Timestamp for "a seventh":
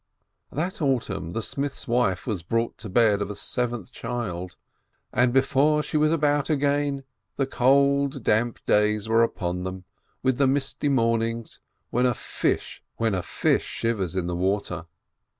3.29-3.91